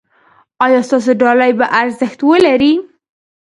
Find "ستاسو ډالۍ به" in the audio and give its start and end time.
0.87-1.65